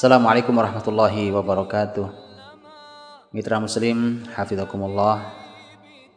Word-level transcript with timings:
Assalamualaikum 0.00 0.56
warahmatullahi 0.56 1.28
wabarakatuh. 1.28 2.08
Mitra 3.36 3.60
muslim, 3.60 4.24
hafizakumullah 4.32 5.28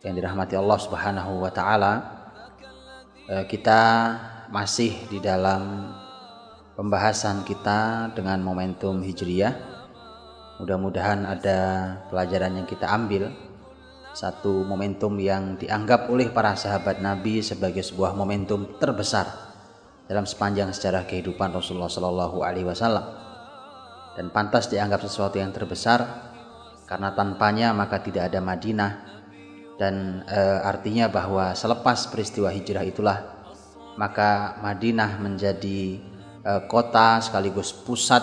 yang 0.08 0.16
dirahmati 0.16 0.56
Allah 0.56 0.80
Subhanahu 0.80 1.44
wa 1.44 1.52
taala. 1.52 1.94
Eh, 3.28 3.44
kita 3.44 3.82
masih 4.56 4.96
di 5.12 5.20
dalam 5.20 5.92
pembahasan 6.80 7.44
kita 7.44 8.08
dengan 8.16 8.40
momentum 8.40 9.04
Hijriyah. 9.04 9.52
Mudah-mudahan 10.64 11.28
ada 11.28 11.60
pelajaran 12.08 12.64
yang 12.64 12.68
kita 12.72 12.88
ambil. 12.88 13.36
Satu 14.16 14.64
momentum 14.64 15.20
yang 15.20 15.60
dianggap 15.60 16.08
oleh 16.08 16.32
para 16.32 16.56
sahabat 16.56 17.04
Nabi 17.04 17.44
sebagai 17.44 17.84
sebuah 17.84 18.16
momentum 18.16 18.80
terbesar 18.80 19.28
dalam 20.08 20.24
sepanjang 20.24 20.72
sejarah 20.72 21.04
kehidupan 21.04 21.52
Rasulullah 21.52 21.92
Shallallahu 21.92 22.48
Alaihi 22.48 22.64
Wasallam 22.64 23.33
dan 24.14 24.30
pantas 24.30 24.70
dianggap 24.70 25.02
sesuatu 25.02 25.42
yang 25.42 25.50
terbesar 25.50 26.32
karena 26.86 27.14
tanpanya 27.18 27.74
maka 27.74 28.02
tidak 28.04 28.30
ada 28.30 28.40
Madinah 28.44 28.92
dan 29.82 30.22
e, 30.30 30.40
artinya 30.62 31.10
bahwa 31.10 31.58
selepas 31.58 32.08
peristiwa 32.14 32.54
hijrah 32.54 32.86
itulah 32.86 33.18
maka 33.98 34.62
Madinah 34.62 35.18
menjadi 35.18 35.98
e, 36.46 36.52
kota 36.70 37.18
sekaligus 37.26 37.74
pusat 37.74 38.22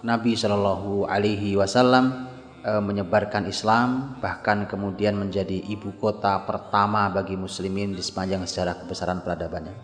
Nabi 0.00 0.32
Shallallahu 0.38 1.04
Alaihi 1.04 1.58
Wasallam 1.60 2.32
e, 2.64 2.72
menyebarkan 2.80 3.44
Islam 3.44 4.16
bahkan 4.24 4.64
kemudian 4.64 5.12
menjadi 5.18 5.60
ibu 5.68 5.92
kota 6.00 6.48
pertama 6.48 7.12
bagi 7.12 7.36
muslimin 7.36 7.92
di 7.92 8.00
sepanjang 8.00 8.48
sejarah 8.48 8.80
kebesaran 8.80 9.20
peradabannya. 9.20 9.76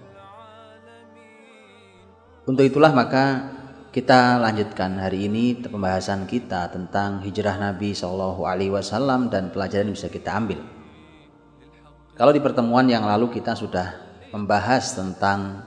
Untuk 2.45 2.65
itulah 2.65 2.93
maka 2.93 3.53
kita 3.95 4.43
lanjutkan 4.43 4.99
hari 4.99 5.31
ini 5.31 5.55
pembahasan 5.55 6.27
kita 6.27 6.67
tentang 6.67 7.23
hijrah 7.23 7.55
Nabi 7.63 7.95
Shallallahu 7.95 8.43
Alaihi 8.43 8.75
Wasallam 8.75 9.31
dan 9.31 9.55
pelajaran 9.55 9.87
yang 9.87 9.95
bisa 9.95 10.11
kita 10.11 10.35
ambil. 10.35 10.59
Kalau 12.19 12.35
di 12.35 12.43
pertemuan 12.43 12.91
yang 12.91 13.07
lalu 13.07 13.31
kita 13.31 13.55
sudah 13.55 13.95
membahas 14.35 14.99
tentang 14.99 15.63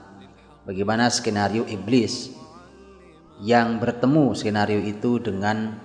bagaimana 0.68 1.08
skenario 1.08 1.64
iblis 1.72 2.36
yang 3.40 3.80
bertemu 3.80 4.36
skenario 4.36 4.84
itu 4.84 5.24
dengan 5.24 5.80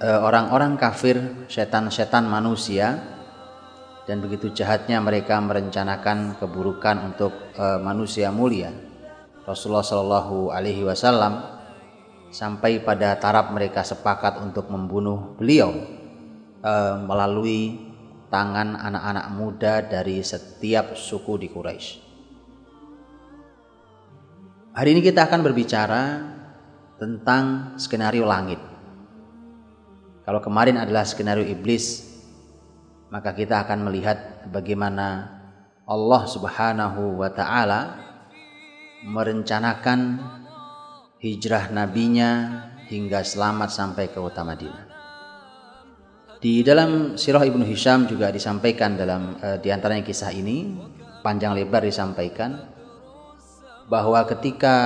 eh, 0.00 0.20
orang-orang 0.24 0.80
kafir, 0.80 1.20
setan-setan 1.52 2.24
manusia 2.24 2.96
dan 4.08 4.24
begitu 4.24 4.56
jahatnya 4.56 5.04
mereka 5.04 5.36
merencanakan 5.36 6.40
keburukan 6.40 6.96
untuk 7.12 7.32
uh, 7.56 7.80
manusia 7.80 8.28
mulia 8.28 8.93
Rasulullah 9.44 9.84
Shallallahu 9.84 10.48
Alaihi 10.48 10.88
Wasallam 10.88 11.44
sampai 12.32 12.80
pada 12.80 13.12
taraf 13.20 13.52
mereka 13.52 13.84
sepakat 13.84 14.40
untuk 14.40 14.72
membunuh 14.72 15.36
beliau 15.36 15.70
e, 16.64 16.72
melalui 17.04 17.92
tangan 18.32 18.74
anak-anak 18.74 19.26
muda 19.36 19.74
dari 19.84 20.24
setiap 20.24 20.96
suku 20.96 21.36
di 21.36 21.48
Quraisy. 21.52 21.88
Hari 24.74 24.88
ini 24.90 25.04
kita 25.04 25.28
akan 25.28 25.40
berbicara 25.44 26.02
tentang 26.98 27.76
skenario 27.78 28.26
langit. 28.26 28.58
Kalau 30.24 30.40
kemarin 30.40 30.80
adalah 30.80 31.04
skenario 31.04 31.44
iblis, 31.44 32.16
maka 33.12 33.36
kita 33.36 33.60
akan 33.62 33.86
melihat 33.86 34.48
bagaimana 34.50 35.30
Allah 35.84 36.22
Subhanahu 36.24 37.20
wa 37.20 37.28
taala 37.28 37.80
merencanakan 39.04 40.16
hijrah 41.20 41.68
nabinya 41.68 42.30
hingga 42.88 43.20
selamat 43.20 43.68
sampai 43.68 44.08
ke 44.08 44.16
kota 44.16 44.40
Madinah. 44.40 44.84
Di 46.40 46.60
dalam 46.60 47.16
Sirah 47.16 47.44
Ibnu 47.44 47.64
Hisham 47.64 48.04
juga 48.04 48.28
disampaikan 48.28 48.96
dalam 48.96 49.36
e, 49.40 49.60
di 49.64 49.72
antaranya 49.72 50.04
kisah 50.04 50.28
ini 50.32 50.76
panjang 51.24 51.56
lebar 51.56 51.84
disampaikan 51.84 52.68
bahwa 53.88 54.20
ketika 54.28 54.76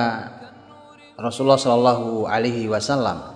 Rasulullah 1.19 1.59
Shallallahu 1.59 2.31
Alaihi 2.31 2.71
Wasallam 2.71 3.35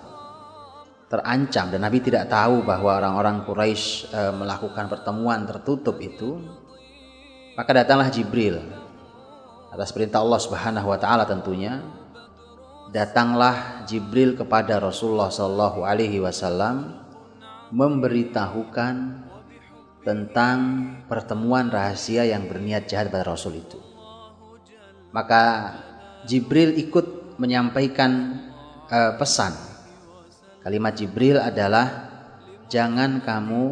terancam 1.12 1.68
dan 1.68 1.84
Nabi 1.84 2.00
tidak 2.00 2.32
tahu 2.32 2.64
bahwa 2.64 2.96
orang-orang 2.96 3.44
Quraisy 3.44 4.08
e, 4.08 4.20
melakukan 4.32 4.88
pertemuan 4.88 5.44
tertutup 5.44 6.00
itu, 6.00 6.40
maka 7.60 7.76
datanglah 7.76 8.08
Jibril 8.08 8.83
atas 9.74 9.90
perintah 9.90 10.22
Allah 10.22 10.38
Subhanahu 10.38 10.86
wa 10.86 10.98
taala 11.02 11.26
tentunya 11.26 11.82
datanglah 12.94 13.82
Jibril 13.90 14.38
kepada 14.38 14.78
Rasulullah 14.78 15.34
Shallallahu 15.34 15.82
alaihi 15.82 16.22
wasallam 16.22 16.94
memberitahukan 17.74 18.94
tentang 20.06 20.58
pertemuan 21.10 21.74
rahasia 21.74 22.22
yang 22.22 22.46
berniat 22.46 22.86
jahat 22.86 23.10
pada 23.10 23.34
Rasul 23.34 23.58
itu. 23.58 23.82
Maka 25.10 25.74
Jibril 26.22 26.78
ikut 26.78 27.34
menyampaikan 27.42 28.38
uh, 28.86 29.18
pesan. 29.18 29.58
Kalimat 30.62 30.94
Jibril 30.94 31.42
adalah 31.42 32.14
jangan 32.70 33.26
kamu 33.26 33.64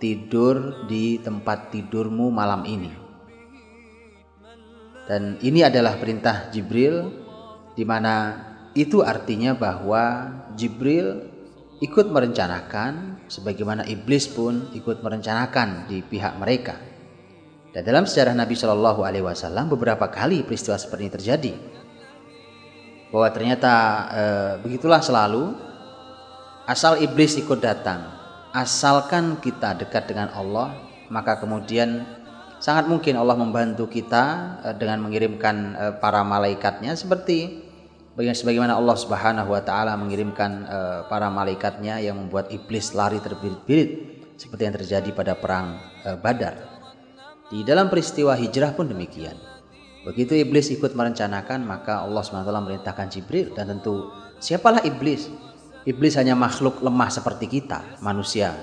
tidur 0.00 0.86
di 0.88 1.20
tempat 1.20 1.68
tidurmu 1.74 2.30
malam 2.32 2.64
ini 2.64 3.07
dan 5.08 5.40
ini 5.40 5.64
adalah 5.64 5.96
perintah 5.96 6.52
Jibril 6.52 7.08
di 7.72 7.88
mana 7.88 8.44
itu 8.76 9.00
artinya 9.00 9.56
bahwa 9.56 10.28
Jibril 10.52 11.24
ikut 11.80 12.12
merencanakan 12.12 13.24
sebagaimana 13.24 13.88
iblis 13.88 14.28
pun 14.28 14.68
ikut 14.76 15.00
merencanakan 15.00 15.88
di 15.88 16.04
pihak 16.04 16.36
mereka. 16.36 16.76
Dan 17.72 17.88
dalam 17.88 18.04
sejarah 18.04 18.36
Nabi 18.36 18.52
Shallallahu 18.52 19.00
alaihi 19.00 19.24
wasallam 19.24 19.72
beberapa 19.72 20.12
kali 20.12 20.44
peristiwa 20.44 20.76
seperti 20.76 21.08
ini 21.08 21.12
terjadi. 21.14 21.52
Bahwa 23.08 23.28
ternyata 23.32 23.74
e, 24.12 24.24
begitulah 24.60 25.00
selalu 25.00 25.56
asal 26.68 27.00
iblis 27.00 27.40
ikut 27.40 27.64
datang, 27.64 28.04
asalkan 28.52 29.40
kita 29.40 29.72
dekat 29.80 30.04
dengan 30.10 30.28
Allah, 30.36 30.76
maka 31.08 31.40
kemudian 31.40 32.04
sangat 32.58 32.90
mungkin 32.90 33.14
Allah 33.14 33.38
membantu 33.38 33.86
kita 33.86 34.24
eh, 34.66 34.74
dengan 34.74 35.02
mengirimkan 35.06 35.56
eh, 35.74 35.94
para 35.98 36.22
malaikatnya 36.26 36.98
seperti 36.98 37.66
sebagaimana 38.18 38.74
Allah 38.74 38.98
Subhanahu 38.98 39.54
wa 39.54 39.62
taala 39.62 39.94
mengirimkan 39.94 40.50
eh, 40.66 41.00
para 41.06 41.30
malaikatnya 41.30 42.02
yang 42.02 42.18
membuat 42.18 42.50
iblis 42.50 42.92
lari 42.94 43.22
terbirit-birit 43.22 43.90
seperti 44.38 44.62
yang 44.66 44.74
terjadi 44.78 45.10
pada 45.10 45.34
perang 45.34 45.82
Badar. 46.22 46.78
Di 47.50 47.66
dalam 47.66 47.90
peristiwa 47.90 48.38
hijrah 48.38 48.70
pun 48.70 48.86
demikian. 48.86 49.34
Begitu 50.06 50.38
iblis 50.38 50.70
ikut 50.70 50.94
merencanakan, 50.94 51.66
maka 51.66 52.06
Allah 52.06 52.22
SWT 52.22 52.46
merintahkan 52.46 53.10
Jibril 53.10 53.50
dan 53.50 53.66
tentu 53.66 54.14
siapalah 54.38 54.86
iblis? 54.86 55.26
Iblis 55.82 56.14
hanya 56.14 56.38
makhluk 56.38 56.78
lemah 56.86 57.10
seperti 57.10 57.50
kita, 57.50 57.98
manusia. 57.98 58.54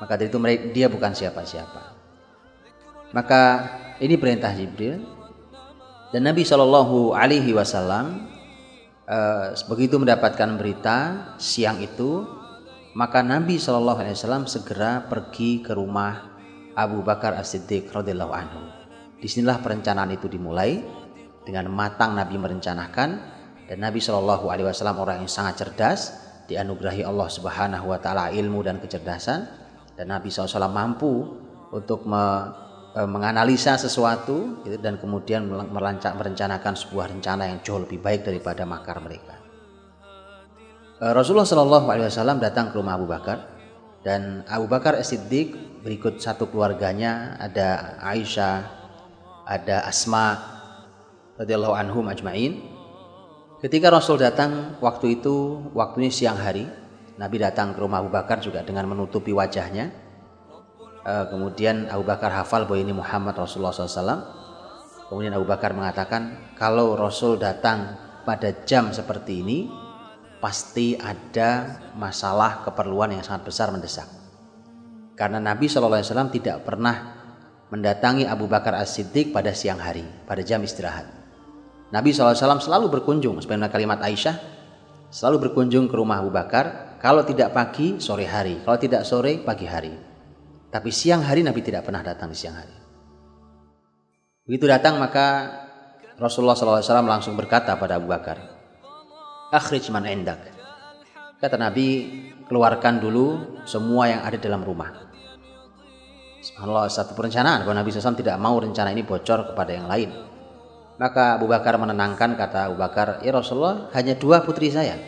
Maka 0.00 0.16
dari 0.16 0.32
itu 0.32 0.40
dia 0.72 0.88
bukan 0.88 1.12
siapa-siapa. 1.12 1.97
Maka 3.12 3.42
ini 3.98 4.14
perintah 4.20 4.52
Jibril. 4.52 5.00
Dan 6.08 6.24
Nabi 6.24 6.40
Shallallahu 6.40 7.12
Alaihi 7.12 7.52
Wasallam 7.52 8.32
uh, 9.04 9.52
begitu 9.68 10.00
mendapatkan 10.00 10.56
berita 10.56 10.96
siang 11.36 11.84
itu 11.84 12.24
maka 12.96 13.20
Nabi 13.20 13.60
Shallallahu 13.60 14.00
Alaihi 14.00 14.16
Wasallam 14.16 14.48
segera 14.48 15.04
pergi 15.04 15.60
ke 15.60 15.76
rumah 15.76 16.32
Abu 16.72 17.04
Bakar 17.04 17.36
As 17.36 17.52
Siddiq 17.52 17.92
radhiyallahu 17.92 18.32
anhu. 18.32 18.62
Di 19.20 19.28
sinilah 19.28 19.60
perencanaan 19.60 20.14
itu 20.14 20.30
dimulai. 20.30 20.80
Dengan 21.48 21.72
matang 21.72 22.12
Nabi 22.12 22.36
merencanakan 22.36 23.08
dan 23.64 23.78
Nabi 23.80 24.04
Shallallahu 24.04 24.52
Alaihi 24.52 24.68
Wasallam 24.68 25.00
orang 25.00 25.24
yang 25.24 25.32
sangat 25.32 25.64
cerdas 25.64 26.12
dianugerahi 26.44 27.04
Allah 27.08 27.24
Subhanahu 27.24 27.88
Wa 27.88 27.98
Taala 28.04 28.28
ilmu 28.32 28.60
dan 28.60 28.76
kecerdasan. 28.76 29.48
Dan 29.96 30.12
Nabi 30.12 30.28
SAW 30.30 30.68
mampu 30.70 31.24
untuk 31.72 32.06
menganalisa 33.04 33.76
sesuatu 33.76 34.64
gitu, 34.64 34.80
dan 34.80 34.96
kemudian 34.98 35.46
merancang, 35.46 36.16
merencanakan 36.16 36.74
sebuah 36.74 37.12
rencana 37.12 37.46
yang 37.52 37.58
jauh 37.62 37.78
lebih 37.84 38.00
baik 38.00 38.24
daripada 38.24 38.64
makar 38.64 38.98
mereka. 39.04 39.36
E, 40.98 41.04
Rasulullah 41.12 41.46
Shallallahu 41.46 41.86
Alaihi 41.92 42.08
Wasallam 42.08 42.40
datang 42.40 42.72
ke 42.72 42.80
rumah 42.80 42.96
Abu 42.96 43.06
Bakar 43.06 43.44
dan 44.02 44.42
Abu 44.48 44.66
Bakar 44.66 44.96
As-Siddiq 44.96 45.82
berikut 45.84 46.18
satu 46.18 46.48
keluarganya 46.48 47.36
ada 47.38 48.00
Aisyah, 48.02 48.66
ada 49.44 49.84
Asma 49.84 50.40
radhiyallahu 51.36 51.76
anhum 51.76 52.08
ajmain. 52.08 52.56
Ketika 53.62 53.92
Rasul 53.92 54.22
datang 54.22 54.80
waktu 54.80 55.20
itu 55.20 55.66
waktunya 55.76 56.10
siang 56.10 56.38
hari, 56.40 56.64
Nabi 57.20 57.36
datang 57.36 57.74
ke 57.74 57.78
rumah 57.78 58.00
Abu 58.00 58.10
Bakar 58.10 58.38
juga 58.42 58.62
dengan 58.62 58.86
menutupi 58.86 59.34
wajahnya 59.34 60.07
Eh, 60.07 60.07
kemudian 61.32 61.88
Abu 61.88 62.04
Bakar 62.04 62.28
hafal 62.32 62.68
bahwa 62.68 62.78
ini 62.80 62.92
Muhammad 62.92 63.36
Rasulullah 63.36 63.72
SAW. 63.72 64.36
Kemudian 65.08 65.32
Abu 65.32 65.48
Bakar 65.48 65.72
mengatakan, 65.72 66.52
kalau 66.52 66.92
Rasul 66.92 67.40
datang 67.40 67.96
pada 68.28 68.52
jam 68.68 68.92
seperti 68.92 69.40
ini 69.40 69.58
pasti 70.38 70.94
ada 71.00 71.80
masalah 71.96 72.60
keperluan 72.60 73.16
yang 73.16 73.24
sangat 73.24 73.48
besar 73.48 73.72
mendesak. 73.72 74.04
Karena 75.16 75.40
Nabi 75.40 75.66
SAW 75.66 76.28
tidak 76.30 76.62
pernah 76.62 77.18
mendatangi 77.72 78.28
Abu 78.28 78.46
Bakar 78.46 78.76
As-Siddiq 78.76 79.32
pada 79.32 79.56
siang 79.56 79.80
hari, 79.80 80.04
pada 80.28 80.44
jam 80.44 80.60
istirahat. 80.60 81.08
Nabi 81.88 82.12
SAW 82.12 82.60
selalu 82.60 83.00
berkunjung, 83.00 83.40
sebenarnya 83.40 83.72
kalimat 83.72 84.04
Aisyah, 84.04 84.36
selalu 85.08 85.48
berkunjung 85.48 85.88
ke 85.88 85.94
rumah 85.96 86.20
Abu 86.20 86.28
Bakar, 86.28 87.00
kalau 87.00 87.24
tidak 87.24 87.56
pagi, 87.56 87.96
sore 87.96 88.28
hari, 88.28 88.60
kalau 88.60 88.76
tidak 88.76 89.08
sore, 89.08 89.40
pagi 89.40 89.64
hari. 89.64 90.07
Tapi 90.68 90.92
siang 90.92 91.24
hari 91.24 91.40
Nabi 91.40 91.64
tidak 91.64 91.88
pernah 91.88 92.04
datang 92.04 92.28
di 92.28 92.36
siang 92.36 92.56
hari. 92.56 92.76
Begitu 94.44 94.68
datang 94.68 95.00
maka 95.00 95.48
Rasulullah 96.20 96.56
SAW 96.56 97.04
langsung 97.04 97.36
berkata 97.36 97.76
pada 97.76 97.96
Abu 97.96 98.08
Bakar, 98.08 98.36
Akhrij 99.48 99.88
man 99.88 100.04
endak. 100.04 100.44
Kata 101.38 101.54
Nabi, 101.54 102.04
keluarkan 102.50 102.98
dulu 102.98 103.60
semua 103.64 104.10
yang 104.10 104.20
ada 104.26 104.36
dalam 104.36 104.60
rumah. 104.60 105.08
Subhanallah, 106.42 106.90
satu 106.90 107.14
perencanaan 107.14 107.62
bahwa 107.62 107.80
Nabi 107.80 107.94
SAW 107.94 108.18
tidak 108.18 108.36
mau 108.42 108.58
rencana 108.58 108.90
ini 108.90 109.06
bocor 109.06 109.54
kepada 109.54 109.70
yang 109.70 109.86
lain. 109.86 110.10
Maka 110.98 111.38
Abu 111.38 111.46
Bakar 111.46 111.78
menenangkan 111.78 112.34
kata 112.34 112.68
Abu 112.68 112.76
Bakar, 112.76 113.22
ya 113.22 113.30
Rasulullah 113.30 113.86
hanya 113.94 114.18
dua 114.18 114.42
putri 114.42 114.68
saya. 114.74 114.98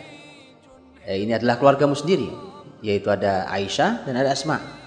Eh, 1.03 1.19
ini 1.27 1.35
adalah 1.35 1.59
keluargamu 1.59 1.91
sendiri, 1.91 2.31
yaitu 2.79 3.11
ada 3.11 3.51
Aisyah 3.51 4.07
dan 4.07 4.15
ada 4.15 4.31
Asma. 4.31 4.80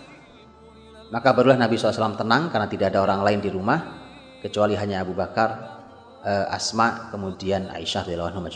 Maka 1.14 1.30
barulah 1.30 1.54
Nabi 1.54 1.78
SAW 1.78 2.18
tenang 2.18 2.50
karena 2.50 2.66
tidak 2.66 2.90
ada 2.90 3.06
orang 3.06 3.22
lain 3.22 3.38
di 3.38 3.46
rumah 3.54 4.02
kecuali 4.42 4.74
hanya 4.74 5.06
Abu 5.06 5.14
Bakar, 5.14 5.78
eh, 6.26 6.50
Asma, 6.50 7.14
kemudian 7.14 7.70
Aisyah 7.70 8.02
radhiyallahu 8.02 8.34
anhu 8.34 8.50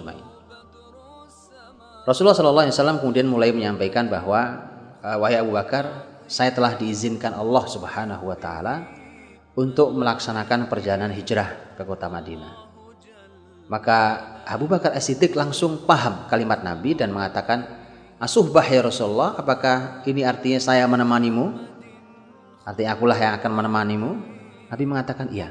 Rasulullah 2.02 2.34
SAW 2.34 2.98
kemudian 2.98 3.30
mulai 3.30 3.54
menyampaikan 3.54 4.10
bahwa 4.10 4.66
eh, 5.06 5.14
wahai 5.14 5.38
Abu 5.38 5.54
Bakar, 5.54 5.86
saya 6.26 6.50
telah 6.50 6.74
diizinkan 6.74 7.30
Allah 7.30 7.62
Subhanahu 7.62 8.26
wa 8.26 8.34
taala 8.34 8.90
untuk 9.54 9.94
melaksanakan 9.94 10.66
perjalanan 10.66 11.14
hijrah 11.14 11.78
ke 11.78 11.82
kota 11.86 12.10
Madinah. 12.10 12.66
Maka 13.70 13.98
Abu 14.48 14.66
Bakar 14.66 14.96
As-Siddiq 14.98 15.36
langsung 15.36 15.84
paham 15.84 16.26
kalimat 16.26 16.64
Nabi 16.64 16.96
dan 16.96 17.12
mengatakan, 17.14 17.68
Asuhbah 18.18 18.64
ya 18.66 18.82
Rasulullah, 18.82 19.38
apakah 19.38 20.02
ini 20.08 20.26
artinya 20.26 20.58
saya 20.58 20.88
menemanimu? 20.90 21.67
Artinya 22.68 22.92
akulah 22.92 23.16
yang 23.16 23.32
akan 23.40 23.52
menemanimu? 23.64 24.10
Nabi 24.68 24.84
mengatakan 24.84 25.32
iya. 25.32 25.48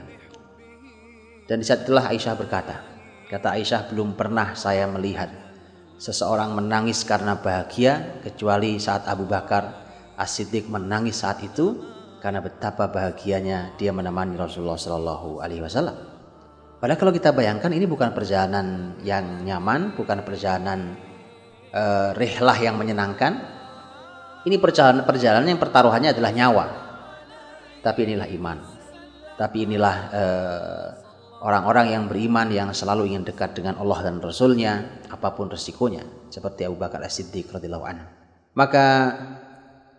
Dan 1.49 1.59
di 1.59 1.65
saat 1.65 1.81
itulah 1.81 2.05
Aisyah 2.05 2.37
berkata, 2.37 2.85
kata 3.33 3.57
Aisyah 3.57 3.89
belum 3.89 4.13
pernah 4.13 4.53
saya 4.53 4.85
melihat 4.85 5.33
seseorang 5.97 6.53
menangis 6.53 7.01
karena 7.01 7.41
bahagia 7.41 8.21
kecuali 8.21 8.77
saat 8.77 9.09
Abu 9.09 9.25
Bakar 9.25 9.89
As-Siddiq 10.13 10.69
menangis 10.69 11.25
saat 11.25 11.41
itu 11.41 11.73
karena 12.21 12.37
betapa 12.37 12.85
bahagianya 12.85 13.73
dia 13.81 13.89
menemani 13.89 14.37
Rasulullah 14.37 14.77
Shallallahu 14.77 15.41
Alaihi 15.41 15.65
Wasallam. 15.65 15.97
Padahal 16.77 17.01
kalau 17.01 17.13
kita 17.13 17.33
bayangkan 17.33 17.73
ini 17.73 17.89
bukan 17.89 18.13
perjalanan 18.13 18.93
yang 19.01 19.41
nyaman, 19.41 19.97
bukan 19.97 20.21
perjalanan 20.21 20.93
uh, 21.73 22.13
rehlah 22.13 22.57
yang 22.61 22.77
menyenangkan. 22.77 23.57
Ini 24.45 24.61
perjalanan 24.61 25.01
perjalanan 25.01 25.49
yang 25.49 25.57
pertaruhannya 25.57 26.13
adalah 26.13 26.29
nyawa. 26.29 26.86
Tapi 27.87 28.03
inilah 28.03 28.27
iman. 28.35 28.57
Tapi 29.39 29.63
inilah 29.63 29.95
uh, 30.11 30.87
orang-orang 31.39 31.95
yang 31.95 32.03
beriman 32.11 32.51
yang 32.51 32.75
selalu 32.75 33.15
ingin 33.15 33.23
dekat 33.23 33.55
dengan 33.55 33.79
Allah 33.79 34.11
dan 34.11 34.19
Rasulnya 34.19 34.99
apa 35.07 35.31
pun 35.31 35.47
resikonya. 35.47 36.03
Seperti 36.27 36.67
Abu 36.67 36.75
Bakar 36.75 36.99
As-Siddiq 36.99 37.47
radhiyallahu 37.47 37.87
anhu. 37.87 38.05
Maka 38.59 38.85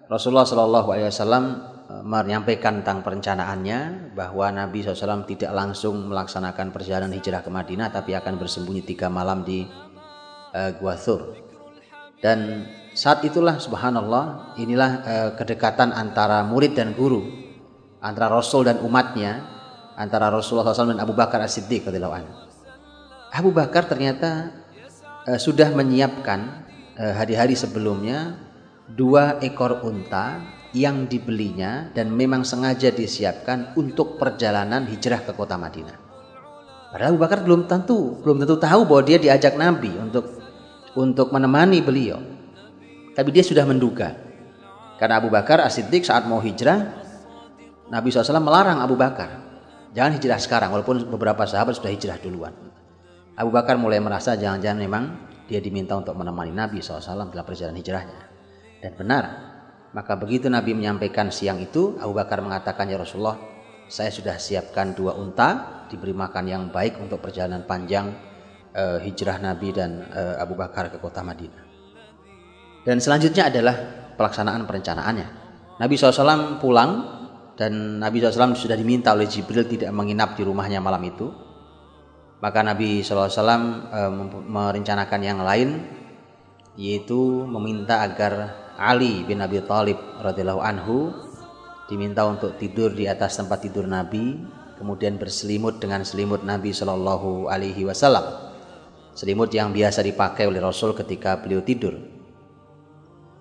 Rasulullah 0.05 0.45
Shallallahu 0.45 0.89
Alaihi 0.93 1.09
Wasallam 1.09 1.45
e, 1.89 1.95
menyampaikan 2.05 2.85
tentang 2.85 3.01
perencanaannya 3.01 4.13
bahwa 4.13 4.53
Nabi 4.53 4.85
SAW 4.85 5.25
tidak 5.25 5.55
langsung 5.57 6.13
melaksanakan 6.13 6.69
perjalanan 6.75 7.17
hijrah 7.17 7.41
ke 7.41 7.49
Madinah 7.49 7.89
tapi 7.89 8.13
akan 8.19 8.37
bersembunyi 8.37 8.85
tiga 8.85 9.09
malam 9.09 9.47
di 9.47 9.65
uh, 10.53 10.71
Gua 10.77 10.99
Thur. 10.99 11.39
Dan 12.19 12.67
saat 12.99 13.23
itulah 13.23 13.63
subhanallah 13.63 14.59
inilah 14.59 14.91
uh, 15.07 15.31
kedekatan 15.39 15.95
antara 15.95 16.43
murid 16.43 16.75
dan 16.75 16.99
guru 16.99 17.48
antara 17.99 18.31
Rasul 18.31 18.67
dan 18.67 18.79
umatnya 18.83 19.43
antara 19.99 20.31
Rasulullah 20.31 20.71
SAW 20.71 20.95
dan 20.95 21.03
Abu 21.03 21.15
Bakar 21.15 21.43
As-Siddiq 21.43 21.91
Abu 23.29 23.51
Bakar 23.51 23.91
ternyata 23.91 24.55
uh, 25.27 25.39
sudah 25.39 25.75
menyiapkan 25.75 26.41
uh, 26.97 27.15
hari-hari 27.19 27.59
sebelumnya 27.59 28.39
dua 28.89 29.43
ekor 29.43 29.85
unta 29.85 30.41
yang 30.73 31.09
dibelinya 31.09 31.89
dan 31.97 32.13
memang 32.13 32.45
sengaja 32.45 32.93
disiapkan 32.93 33.73
untuk 33.77 34.21
perjalanan 34.21 34.85
hijrah 34.85 35.25
ke 35.25 35.33
kota 35.33 35.57
Madinah. 35.57 35.97
Padahal 36.89 37.13
Abu 37.17 37.21
Bakar 37.21 37.45
belum 37.45 37.69
tentu 37.69 38.21
belum 38.25 38.45
tentu 38.45 38.57
tahu 38.57 38.89
bahwa 38.89 39.03
dia 39.05 39.19
diajak 39.21 39.57
Nabi 39.61 39.93
untuk 39.97 40.41
untuk 40.97 41.29
menemani 41.35 41.85
beliau. 41.85 42.21
Tapi 43.13 43.29
dia 43.35 43.43
sudah 43.43 43.67
menduga. 43.67 44.15
Karena 44.97 45.19
Abu 45.19 45.31
Bakar 45.31 45.63
As-Siddiq 45.63 46.07
saat 46.07 46.27
mau 46.27 46.39
hijrah, 46.39 47.08
Nabi 47.89 48.13
SAW 48.13 48.41
melarang 48.41 48.85
Abu 48.85 48.95
Bakar 48.95 49.49
Jangan 49.97 50.21
hijrah 50.21 50.41
sekarang 50.41 50.71
walaupun 50.71 51.09
beberapa 51.09 51.49
sahabat 51.49 51.81
sudah 51.81 51.91
hijrah 51.93 52.21
duluan. 52.21 52.53
Abu 53.39 53.49
Bakar 53.55 53.81
mulai 53.81 54.03
merasa 54.03 54.37
jangan-jangan 54.37 54.79
memang 54.79 55.05
dia 55.49 55.65
diminta 55.65 55.97
untuk 55.97 56.13
menemani 56.19 56.53
Nabi 56.53 56.85
SAW 56.85 57.33
dalam 57.33 57.47
perjalanan 57.47 57.81
hijrahnya. 57.81 58.21
Dan 58.79 58.93
benar, 58.95 59.25
maka 59.97 60.15
begitu 60.21 60.53
Nabi 60.53 60.77
menyampaikan 60.77 61.33
siang 61.33 61.57
itu, 61.59 61.97
Abu 61.99 62.13
Bakar 62.13 62.45
mengatakan, 62.45 62.87
Ya 62.87 63.01
Rasulullah, 63.01 63.41
saya 63.89 64.13
sudah 64.13 64.37
siapkan 64.37 64.93
dua 64.93 65.17
unta, 65.17 65.83
diberi 65.89 66.13
makan 66.13 66.45
yang 66.45 66.63
baik 66.69 67.01
untuk 67.01 67.25
perjalanan 67.25 67.65
panjang 67.65 68.13
uh, 68.77 69.01
hijrah 69.01 69.41
Nabi 69.41 69.73
dan 69.73 70.05
uh, 70.13 70.37
Abu 70.37 70.53
Bakar 70.53 70.93
ke 70.93 71.01
kota 71.01 71.25
Madinah. 71.25 71.65
Dan 72.85 73.01
selanjutnya 73.01 73.49
adalah 73.49 73.75
pelaksanaan 74.15 74.63
perencanaannya. 74.69 75.27
Nabi 75.81 75.95
SAW 75.99 76.61
pulang 76.63 77.18
dan 77.59 77.99
Nabi 77.99 78.23
SAW 78.23 78.55
sudah 78.55 78.79
diminta 78.79 79.11
oleh 79.11 79.27
Jibril 79.27 79.67
tidak 79.67 79.91
menginap 79.91 80.39
di 80.39 80.47
rumahnya 80.47 80.79
malam 80.79 81.03
itu. 81.03 81.27
Maka 82.39 82.63
Nabi 82.63 83.03
SAW 83.03 83.27
e, 83.91 84.01
merencanakan 84.47 85.21
yang 85.27 85.43
lain 85.43 85.83
yaitu 86.79 87.19
meminta 87.51 88.07
agar 88.07 88.55
Ali 88.79 89.27
bin 89.27 89.43
Abi 89.43 89.59
Thalib 89.67 89.99
radhiyallahu 90.23 90.63
anhu 90.63 91.11
diminta 91.91 92.23
untuk 92.31 92.55
tidur 92.55 92.95
di 92.95 93.11
atas 93.11 93.35
tempat 93.43 93.67
tidur 93.67 93.91
Nabi 93.91 94.39
kemudian 94.79 95.19
berselimut 95.19 95.83
dengan 95.83 96.07
selimut 96.07 96.47
Nabi 96.47 96.71
Shallallahu 96.71 97.51
Alaihi 97.51 97.83
Wasallam. 97.83 98.55
Selimut 99.19 99.51
yang 99.51 99.75
biasa 99.75 100.07
dipakai 100.07 100.47
oleh 100.47 100.63
Rasul 100.63 100.95
ketika 100.95 101.43
beliau 101.43 101.59
tidur 101.67 102.18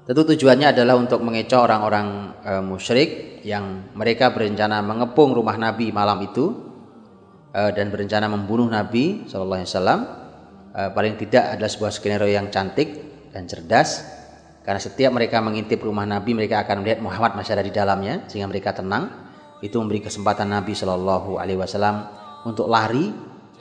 Tentu 0.07 0.23
tujuannya 0.23 0.71
adalah 0.71 0.95
untuk 0.95 1.19
mengecoh 1.19 1.67
orang-orang 1.67 2.07
e, 2.39 2.51
musyrik 2.63 3.09
yang 3.43 3.91
mereka 3.91 4.31
berencana 4.31 4.79
mengepung 4.79 5.35
rumah 5.35 5.59
Nabi 5.59 5.91
malam 5.91 6.23
itu 6.23 6.55
e, 7.51 7.75
dan 7.75 7.91
berencana 7.91 8.31
membunuh 8.31 8.71
Nabi 8.71 9.27
Shallallahu 9.27 9.59
Alaihi 9.59 9.67
Wasallam. 9.67 9.99
E, 10.71 10.81
paling 10.95 11.19
tidak 11.19 11.59
adalah 11.59 11.67
sebuah 11.67 11.91
skenario 11.91 12.31
yang 12.31 12.47
cantik 12.47 12.87
dan 13.35 13.51
cerdas 13.51 14.07
karena 14.63 14.79
setiap 14.79 15.11
mereka 15.11 15.43
mengintip 15.43 15.83
rumah 15.83 16.07
Nabi 16.07 16.31
mereka 16.31 16.63
akan 16.63 16.87
melihat 16.87 17.03
Muhammad 17.03 17.35
masih 17.35 17.59
ada 17.59 17.67
di 17.67 17.75
dalamnya 17.75 18.31
sehingga 18.31 18.47
mereka 18.47 18.71
tenang. 18.79 19.27
Itu 19.59 19.83
memberi 19.83 20.07
kesempatan 20.07 20.47
Nabi 20.47 20.71
Shallallahu 20.71 21.35
Alaihi 21.35 21.59
Wasallam 21.59 22.07
untuk 22.47 22.71
lari 22.71 23.11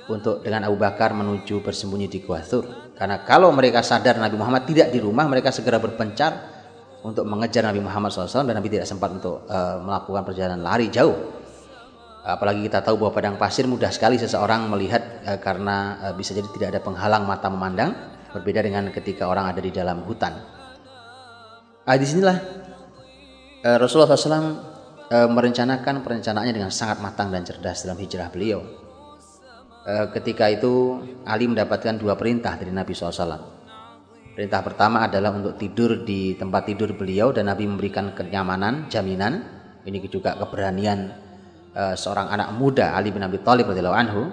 untuk 0.06 0.46
dengan 0.46 0.70
Abu 0.70 0.78
Bakar 0.78 1.10
menuju 1.10 1.58
bersembunyi 1.58 2.06
di 2.06 2.22
Gua. 2.22 2.38
Karena 2.96 3.20
kalau 3.20 3.52
mereka 3.52 3.84
sadar 3.84 4.16
Nabi 4.16 4.40
Muhammad 4.40 4.64
tidak 4.64 4.88
di 4.88 5.04
rumah, 5.04 5.28
mereka 5.28 5.52
segera 5.52 5.76
berpencar 5.76 6.32
untuk 7.04 7.28
mengejar 7.28 7.68
Nabi 7.68 7.84
Muhammad 7.84 8.08
SAW 8.08 8.48
dan 8.48 8.56
Nabi 8.56 8.72
tidak 8.72 8.88
sempat 8.88 9.12
untuk 9.12 9.44
uh, 9.52 9.84
melakukan 9.84 10.24
perjalanan 10.24 10.64
lari 10.64 10.88
jauh. 10.88 11.14
Apalagi 12.26 12.66
kita 12.66 12.82
tahu 12.82 12.98
bahwa 12.98 13.12
padang 13.14 13.36
pasir 13.36 13.68
mudah 13.68 13.92
sekali 13.92 14.16
seseorang 14.16 14.66
melihat 14.72 15.22
uh, 15.28 15.38
karena 15.38 16.08
uh, 16.08 16.14
bisa 16.16 16.32
jadi 16.32 16.48
tidak 16.56 16.68
ada 16.72 16.80
penghalang 16.80 17.28
mata 17.28 17.52
memandang, 17.52 17.92
berbeda 18.32 18.64
dengan 18.64 18.88
ketika 18.88 19.28
orang 19.28 19.52
ada 19.52 19.60
di 19.60 19.68
dalam 19.68 20.00
hutan. 20.08 20.32
Uh, 21.84 21.96
di 22.00 22.06
sinilah 22.08 22.36
uh, 23.60 23.76
Rasulullah 23.76 24.16
SAW 24.16 24.32
uh, 25.12 25.28
merencanakan 25.30 26.00
perencanaannya 26.00 26.64
dengan 26.64 26.72
sangat 26.72 27.04
matang 27.04 27.28
dan 27.28 27.44
cerdas 27.44 27.84
dalam 27.84 28.00
hijrah 28.00 28.32
beliau 28.32 28.85
ketika 29.86 30.50
itu 30.50 30.98
Ali 31.22 31.46
mendapatkan 31.46 31.94
dua 31.94 32.18
perintah 32.18 32.58
dari 32.58 32.74
Nabi 32.74 32.90
SAW. 32.90 33.56
Perintah 34.36 34.60
pertama 34.60 35.00
adalah 35.08 35.32
untuk 35.32 35.56
tidur 35.56 36.04
di 36.04 36.36
tempat 36.36 36.68
tidur 36.68 36.92
beliau 36.92 37.32
dan 37.32 37.48
Nabi 37.48 37.64
memberikan 37.64 38.12
kenyamanan, 38.12 38.84
jaminan. 38.92 39.40
Ini 39.86 39.96
juga 40.10 40.36
keberanian 40.36 41.08
uh, 41.72 41.94
seorang 41.96 42.28
anak 42.28 42.52
muda 42.52 42.92
Ali 42.92 43.12
bin 43.12 43.24
Abi 43.24 43.40
Thalib 43.40 43.70
anhu 43.72 44.28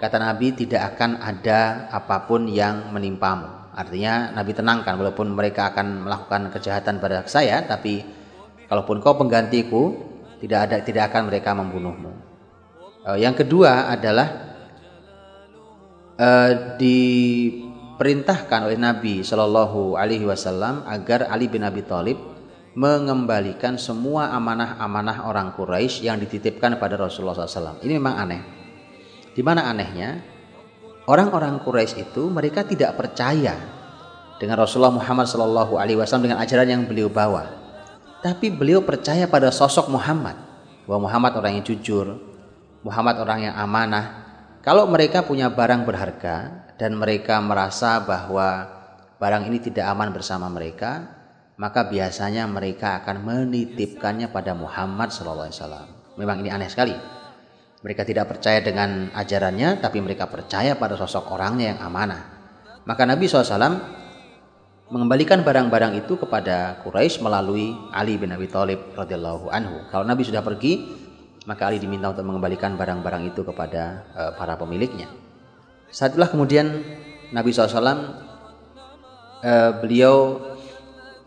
kata 0.00 0.16
Nabi 0.16 0.52
tidak 0.56 0.94
akan 0.94 1.20
ada 1.20 1.88
apa 1.92 2.24
pun 2.28 2.48
yang 2.48 2.88
menimpamu. 2.88 3.72
Artinya 3.76 4.32
Nabi 4.32 4.52
tenangkan 4.54 4.94
walaupun 4.96 5.34
mereka 5.34 5.74
akan 5.74 6.06
melakukan 6.08 6.48
kejahatan 6.48 7.02
pada 7.02 7.26
saya 7.28 7.64
tapi 7.68 8.00
kalaupun 8.68 9.02
kau 9.02 9.18
penggantiku 9.18 9.92
tidak 10.40 10.70
ada 10.70 10.76
tidak 10.84 11.12
akan 11.12 11.32
mereka 11.32 11.52
membunuhmu. 11.52 12.12
Uh, 13.04 13.18
yang 13.20 13.36
kedua 13.36 13.92
adalah 13.92 14.43
uh, 16.18 16.78
diperintahkan 16.78 18.70
oleh 18.70 18.78
Nabi 18.78 19.22
Shallallahu 19.22 19.98
Alaihi 19.98 20.26
Wasallam 20.26 20.86
agar 20.86 21.30
Ali 21.30 21.46
bin 21.50 21.62
Abi 21.62 21.82
Thalib 21.82 22.18
mengembalikan 22.74 23.78
semua 23.78 24.34
amanah-amanah 24.34 25.30
orang 25.30 25.54
Quraisy 25.54 26.10
yang 26.10 26.18
dititipkan 26.18 26.74
pada 26.82 26.98
Rasulullah 26.98 27.38
SAW. 27.38 27.78
Ini 27.86 28.02
memang 28.02 28.14
aneh. 28.18 28.42
Di 29.30 29.42
mana 29.46 29.70
anehnya? 29.70 30.34
orang-orang 31.04 31.60
Quraisy 31.60 32.00
itu 32.10 32.32
mereka 32.32 32.64
tidak 32.64 32.96
percaya 32.96 33.56
dengan 34.40 34.60
Rasulullah 34.60 34.92
Muhammad 34.92 35.28
Shallallahu 35.28 35.76
Alaihi 35.76 36.00
Wasallam 36.00 36.32
dengan 36.32 36.40
ajaran 36.40 36.68
yang 36.68 36.82
beliau 36.88 37.08
bawa. 37.12 37.48
Tapi 38.24 38.48
beliau 38.48 38.80
percaya 38.80 39.28
pada 39.28 39.52
sosok 39.52 39.92
Muhammad, 39.92 40.36
bahwa 40.88 41.08
Muhammad 41.08 41.36
orang 41.36 41.60
yang 41.60 41.64
jujur, 41.64 42.16
Muhammad 42.80 43.20
orang 43.20 43.52
yang 43.52 43.54
amanah. 43.56 44.23
Kalau 44.64 44.88
mereka 44.88 45.20
punya 45.28 45.52
barang 45.52 45.84
berharga 45.84 46.64
dan 46.80 46.96
mereka 46.96 47.36
merasa 47.44 48.00
bahwa 48.00 48.64
barang 49.20 49.44
ini 49.52 49.60
tidak 49.60 49.84
aman 49.92 50.08
bersama 50.08 50.48
mereka, 50.48 51.04
maka 51.60 51.84
biasanya 51.84 52.48
mereka 52.48 53.04
akan 53.04 53.28
menitipkannya 53.28 54.32
pada 54.32 54.56
Muhammad 54.56 55.12
Wasallam. 55.12 56.16
Memang 56.16 56.40
ini 56.40 56.48
aneh 56.48 56.72
sekali. 56.72 56.96
Mereka 57.84 58.08
tidak 58.08 58.32
percaya 58.32 58.64
dengan 58.64 59.12
ajarannya, 59.12 59.84
tapi 59.84 60.00
mereka 60.00 60.32
percaya 60.32 60.80
pada 60.80 60.96
sosok 60.96 61.36
orangnya 61.36 61.76
yang 61.76 61.84
amanah. 61.84 62.24
Maka 62.88 63.04
Nabi 63.04 63.28
SAW 63.28 63.52
mengembalikan 64.88 65.44
barang-barang 65.44 66.00
itu 66.00 66.16
kepada 66.16 66.80
Quraisy 66.80 67.20
melalui 67.20 67.76
Ali 67.92 68.16
bin 68.16 68.32
Abi 68.32 68.48
Thalib 68.48 68.96
radhiyallahu 68.96 69.52
anhu. 69.52 69.84
Kalau 69.92 70.08
Nabi 70.08 70.24
sudah 70.24 70.40
pergi, 70.40 71.03
maka 71.44 71.68
Ali 71.68 71.76
diminta 71.76 72.08
untuk 72.08 72.24
mengembalikan 72.24 72.76
barang-barang 72.76 73.22
itu 73.28 73.44
kepada 73.44 74.08
uh, 74.16 74.32
para 74.32 74.56
pemiliknya. 74.56 75.12
Saat 75.92 76.16
itulah 76.16 76.32
kemudian 76.32 76.82
Nabi 77.30 77.52
SAW 77.52 77.78
uh, 77.78 77.94
eh, 79.44 79.72
beliau 79.78 80.40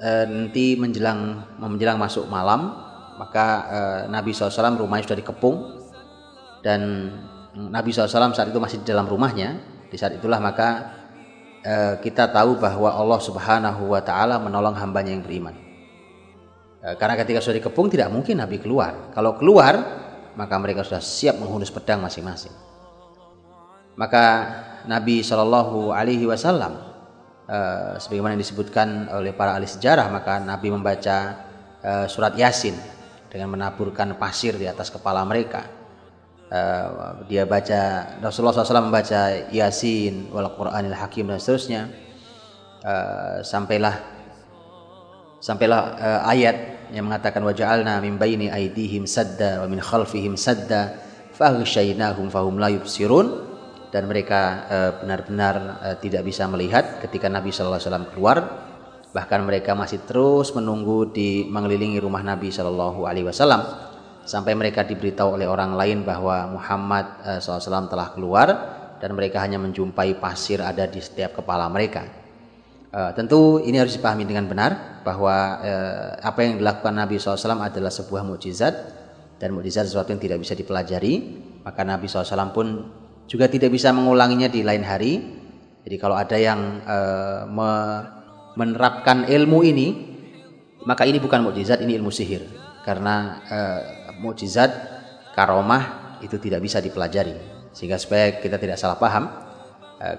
uh, 0.02 0.26
nanti 0.26 0.74
menjelang 0.74 1.46
menjelang 1.62 2.02
masuk 2.02 2.26
malam, 2.26 2.74
maka 3.22 3.46
uh, 3.70 4.02
Nabi 4.10 4.34
SAW 4.34 4.76
rumahnya 4.82 5.06
sudah 5.06 5.20
dikepung 5.22 5.58
dan 6.66 7.14
Nabi 7.58 7.90
SAW 7.94 8.34
saat 8.34 8.50
itu 8.50 8.60
masih 8.62 8.82
di 8.82 8.90
dalam 8.90 9.06
rumahnya. 9.10 9.58
Di 9.88 9.96
saat 9.96 10.14
itulah 10.14 10.38
maka 10.38 10.94
eh, 11.64 11.96
kita 12.04 12.30
tahu 12.30 12.60
bahwa 12.60 12.92
Allah 12.92 13.18
Subhanahu 13.18 13.98
Wa 13.98 14.04
Taala 14.06 14.38
menolong 14.38 14.78
hambanya 14.78 15.16
yang 15.16 15.26
beriman. 15.26 15.56
Karena 16.78 17.18
ketika 17.20 17.42
sudah 17.42 17.58
dikepung 17.58 17.90
tidak 17.90 18.14
mungkin 18.14 18.38
Nabi 18.38 18.62
keluar. 18.62 19.10
Kalau 19.12 19.36
keluar 19.36 19.74
maka 20.38 20.56
mereka 20.62 20.86
sudah 20.86 21.02
siap 21.02 21.42
menghunus 21.42 21.74
pedang 21.74 22.00
masing-masing. 22.06 22.54
Maka 23.98 24.24
Nabi 24.86 25.26
Shallallahu 25.26 25.90
Alaihi 25.90 26.30
Wasallam 26.30 26.78
eh, 27.50 27.98
sebagaimana 27.98 28.38
yang 28.38 28.44
disebutkan 28.46 29.10
oleh 29.10 29.34
para 29.34 29.58
ahli 29.58 29.66
sejarah 29.66 30.06
maka 30.14 30.38
Nabi 30.38 30.70
membaca 30.70 31.18
eh, 31.82 32.06
surat 32.06 32.38
Yasin 32.38 32.78
dengan 33.28 33.58
menaburkan 33.58 34.16
pasir 34.16 34.56
di 34.56 34.70
atas 34.70 34.94
kepala 34.94 35.26
mereka. 35.28 35.68
Uh, 36.48 37.28
dia 37.28 37.44
baca 37.44 38.08
Rasulullah 38.24 38.56
SAW 38.56 38.88
membaca 38.88 39.52
Yasin 39.52 40.32
wal 40.32 40.48
Quranil 40.56 40.96
Hakim 40.96 41.28
dan 41.28 41.44
seterusnya. 41.44 41.92
Uh, 42.88 43.44
sampailah 43.44 44.00
sampailah 45.44 45.82
uh, 46.00 46.22
ayat 46.32 46.77
yang 46.92 47.08
mengatakan 47.08 47.44
waja'alna 47.44 48.00
min 48.00 48.16
baini 48.16 48.48
aidihim 48.52 49.04
sadda 49.04 49.64
wa 49.64 49.68
min 49.68 49.80
khalfihim 49.84 50.40
sadda 50.40 50.96
faghshaynahum 51.36 52.32
fahum 52.32 52.58
la 52.58 52.72
yubsirun. 52.72 53.48
Dan 53.88 54.04
mereka 54.12 54.68
benar-benar 55.00 55.56
uh, 55.80 55.86
uh, 55.90 55.96
tidak 55.96 56.28
bisa 56.28 56.44
melihat 56.52 57.00
ketika 57.00 57.32
Nabi 57.32 57.56
sallallahu 57.56 57.80
alaihi 57.80 57.88
wasallam 57.88 58.08
keluar. 58.12 58.38
Bahkan 59.16 59.40
mereka 59.48 59.72
masih 59.74 60.04
terus 60.04 60.52
menunggu 60.52 61.08
di 61.16 61.48
mengelilingi 61.48 61.96
rumah 62.04 62.20
Nabi 62.20 62.52
sallallahu 62.52 63.08
alaihi 63.08 63.32
wasallam. 63.32 63.64
Sampai 64.28 64.60
mereka 64.60 64.84
diberitahu 64.84 65.40
oleh 65.40 65.48
orang 65.48 65.80
lain 65.80 66.04
bahwa 66.04 66.52
Muhammad 66.52 67.06
uh, 67.24 67.40
eh, 67.40 67.40
SAW 67.40 67.88
telah 67.88 68.12
keluar 68.12 68.48
dan 69.00 69.16
mereka 69.16 69.40
hanya 69.40 69.56
menjumpai 69.56 70.20
pasir 70.20 70.60
ada 70.60 70.84
di 70.84 71.00
setiap 71.00 71.40
kepala 71.40 71.72
mereka. 71.72 72.27
Uh, 72.88 73.12
tentu 73.12 73.60
ini 73.68 73.76
harus 73.78 74.00
dipahami 74.00 74.24
dengan 74.24 74.48
benar 74.48 75.04
bahwa 75.04 75.60
uh, 75.60 76.10
apa 76.24 76.40
yang 76.40 76.64
dilakukan 76.64 76.96
Nabi 76.96 77.20
SAW 77.20 77.60
adalah 77.60 77.92
sebuah 77.92 78.24
mukjizat 78.24 78.76
dan 79.38 79.52
mukjizat 79.52 79.92
sesuatu 79.92 80.16
yang 80.16 80.24
tidak 80.24 80.40
bisa 80.40 80.56
dipelajari. 80.56 81.14
Maka 81.68 81.84
Nabi 81.84 82.08
SAW 82.08 82.56
pun 82.56 82.68
juga 83.28 83.52
tidak 83.52 83.76
bisa 83.76 83.92
mengulanginya 83.92 84.48
di 84.48 84.64
lain 84.64 84.88
hari. 84.88 85.14
Jadi 85.84 85.96
kalau 86.00 86.16
ada 86.16 86.36
yang 86.40 86.84
uh, 86.84 87.44
me 87.48 87.72
menerapkan 88.58 89.30
ilmu 89.30 89.62
ini, 89.62 89.88
maka 90.88 91.06
ini 91.06 91.22
bukan 91.22 91.46
mukjizat, 91.46 91.84
ini 91.84 91.94
ilmu 92.00 92.10
sihir. 92.10 92.42
Karena 92.82 93.44
uh, 93.46 93.82
mukjizat 94.18 94.72
karomah 95.38 96.18
itu 96.26 96.42
tidak 96.42 96.66
bisa 96.66 96.82
dipelajari 96.82 97.58
sehingga 97.78 98.02
supaya 98.02 98.42
kita 98.42 98.58
tidak 98.58 98.82
salah 98.82 98.98
paham 98.98 99.30
eh, 99.30 99.32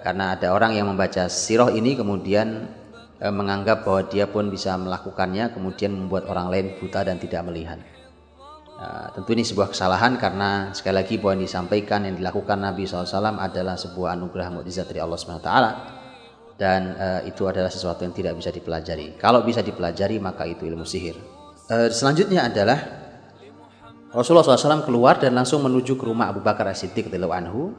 karena 0.02 0.34
ada 0.34 0.50
orang 0.50 0.74
yang 0.74 0.90
membaca 0.90 1.30
sirah 1.30 1.70
ini 1.70 1.94
kemudian 1.94 2.66
eh, 3.22 3.30
menganggap 3.30 3.86
bahwa 3.86 4.02
dia 4.10 4.26
pun 4.26 4.50
bisa 4.50 4.74
melakukannya 4.74 5.54
kemudian 5.54 5.94
membuat 5.94 6.26
orang 6.26 6.50
lain 6.50 6.66
buta 6.78 7.06
dan 7.06 7.16
tidak 7.18 7.46
melihat 7.46 7.80
Uh, 8.78 9.10
tentu 9.10 9.34
ini 9.34 9.42
sebuah 9.42 9.74
kesalahan 9.74 10.14
karena 10.22 10.70
sekali 10.70 11.02
lagi 11.02 11.18
bahwa 11.18 11.34
yang 11.34 11.50
disampaikan 11.50 12.06
yang 12.06 12.14
dilakukan 12.14 12.62
Nabi 12.62 12.86
SAW 12.86 13.34
adalah 13.34 13.74
sebuah 13.74 14.14
anugerah 14.14 14.54
mukjizat 14.54 14.86
dari 14.86 15.02
Allah 15.02 15.18
SWT 15.18 15.50
dan 16.62 16.94
itu 17.26 17.42
adalah 17.50 17.74
sesuatu 17.74 18.06
yang 18.06 18.14
tidak 18.14 18.38
bisa 18.38 18.54
dipelajari. 18.54 19.18
Kalau 19.18 19.42
bisa 19.42 19.66
dipelajari 19.66 20.22
maka 20.22 20.46
itu 20.46 20.62
ilmu 20.62 20.86
sihir. 20.86 21.18
Selanjutnya 21.90 22.46
adalah 22.46 22.78
Rasulullah 24.14 24.46
SAW 24.46 24.86
keluar 24.88 25.20
dan 25.20 25.36
langsung 25.36 25.60
menuju 25.60 26.00
ke 26.00 26.04
rumah 26.06 26.32
Abu 26.32 26.40
Bakar 26.40 26.70
As-Siddiq 26.72 27.12
anhu. 27.12 27.76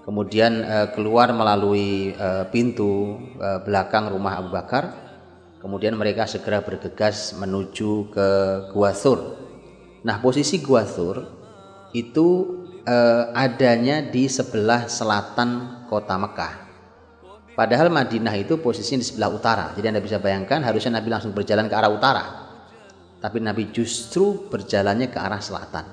Kemudian 0.00 0.64
uh, 0.64 0.88
keluar 0.96 1.30
melalui 1.30 2.16
uh, 2.16 2.48
pintu 2.48 3.20
uh, 3.36 3.60
belakang 3.62 4.08
rumah 4.10 4.40
Abu 4.40 4.50
Bakar. 4.50 5.12
Kemudian 5.60 5.92
mereka 5.92 6.24
segera 6.24 6.64
bergegas 6.64 7.36
menuju 7.36 8.08
ke 8.08 8.28
Gua 8.72 8.96
Thur. 8.96 9.36
Nah, 10.00 10.16
posisi 10.24 10.56
Gua 10.64 10.88
Thur 10.88 11.20
itu 11.92 12.28
uh, 12.88 13.28
adanya 13.36 14.00
di 14.00 14.24
sebelah 14.24 14.88
selatan 14.88 15.84
kota 15.92 16.16
Mekah. 16.16 16.54
Padahal 17.52 17.92
Madinah 17.92 18.40
itu 18.40 18.56
posisinya 18.56 19.04
di 19.04 19.06
sebelah 19.06 19.28
utara. 19.28 19.66
Jadi 19.76 19.92
Anda 19.92 20.00
bisa 20.00 20.16
bayangkan 20.16 20.64
harusnya 20.64 20.96
Nabi 20.96 21.12
langsung 21.12 21.36
berjalan 21.36 21.68
ke 21.68 21.76
arah 21.76 21.92
utara 21.92 22.24
tapi 23.20 23.38
Nabi 23.38 23.68
justru 23.70 24.48
berjalannya 24.48 25.12
ke 25.12 25.20
arah 25.20 25.38
selatan 25.38 25.84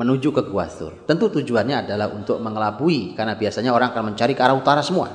menuju 0.00 0.32
ke 0.32 0.48
Gua 0.48 0.64
Thur. 0.64 1.04
Tentu 1.04 1.28
tujuannya 1.28 1.84
adalah 1.84 2.08
untuk 2.08 2.40
mengelabui 2.40 3.12
karena 3.12 3.36
biasanya 3.36 3.76
orang 3.76 3.92
akan 3.92 4.16
mencari 4.16 4.32
ke 4.32 4.40
arah 4.40 4.56
utara 4.56 4.80
semua. 4.80 5.12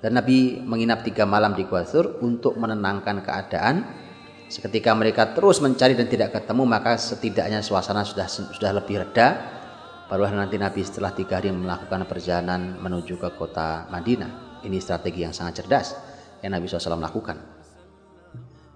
Dan 0.00 0.16
Nabi 0.16 0.64
menginap 0.64 1.04
tiga 1.04 1.28
malam 1.28 1.52
di 1.52 1.68
Gua 1.68 1.84
Thur 1.84 2.16
untuk 2.24 2.56
menenangkan 2.56 3.20
keadaan. 3.20 4.00
Seketika 4.48 4.96
mereka 4.96 5.36
terus 5.36 5.60
mencari 5.60 5.92
dan 5.92 6.08
tidak 6.08 6.32
ketemu 6.32 6.64
maka 6.64 6.96
setidaknya 6.96 7.60
suasana 7.60 8.00
sudah 8.00 8.28
sudah 8.28 8.72
lebih 8.72 9.04
reda. 9.04 9.60
Barulah 10.08 10.32
nanti 10.32 10.56
Nabi 10.56 10.80
setelah 10.84 11.12
tiga 11.12 11.40
hari 11.40 11.52
melakukan 11.52 12.04
perjalanan 12.08 12.80
menuju 12.80 13.16
ke 13.20 13.28
kota 13.36 13.88
Madinah. 13.88 14.60
Ini 14.64 14.76
strategi 14.80 15.24
yang 15.24 15.32
sangat 15.32 15.64
cerdas 15.64 15.96
yang 16.44 16.52
Nabi 16.52 16.68
SAW 16.68 17.00
lakukan. 17.00 17.62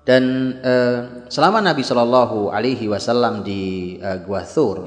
Dan 0.07 0.55
uh, 0.63 1.27
selama 1.27 1.59
Nabi 1.59 1.83
Shallallahu 1.83 2.55
Alaihi 2.55 2.87
Wasallam 2.87 3.43
di 3.43 3.99
uh, 3.99 4.23
Gua 4.23 4.47
Thur, 4.47 4.87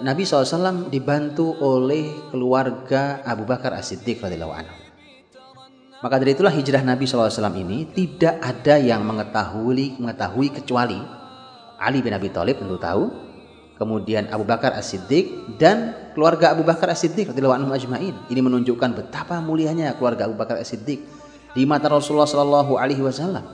Nabi 0.00 0.24
SAW 0.24 0.88
dibantu 0.88 1.52
oleh 1.60 2.32
keluarga 2.32 3.20
Abu 3.28 3.44
Bakar 3.44 3.76
As-Siddiq 3.76 4.24
radhiyallahu 4.24 4.56
anhu. 4.56 4.74
Maka 6.00 6.16
dari 6.16 6.32
itulah 6.32 6.48
hijrah 6.48 6.80
Nabi 6.80 7.04
SAW 7.04 7.28
ini 7.60 7.84
tidak 7.92 8.40
ada 8.40 8.80
yang 8.80 9.04
mengetahui 9.04 10.00
mengetahui 10.00 10.48
kecuali 10.48 10.96
Ali 11.76 12.00
bin 12.00 12.16
Abi 12.16 12.32
Thalib 12.32 12.56
tentu 12.56 12.80
tahu, 12.80 13.12
kemudian 13.76 14.32
Abu 14.32 14.48
Bakar 14.48 14.72
As-Siddiq 14.80 15.56
dan 15.60 15.92
keluarga 16.16 16.56
Abu 16.56 16.64
Bakar 16.64 16.88
As-Siddiq 16.88 17.28
radhiyallahu 17.28 17.60
anhu 17.60 17.70
ajmain. 17.76 18.16
Ini 18.32 18.40
menunjukkan 18.40 18.96
betapa 18.96 19.44
mulianya 19.44 19.92
keluarga 20.00 20.24
Abu 20.24 20.40
Bakar 20.40 20.56
As-Siddiq 20.56 21.04
di 21.52 21.62
mata 21.68 21.92
Rasulullah 21.92 22.24
Shallallahu 22.24 22.80
alaihi 22.80 23.04
wasallam. 23.04 23.44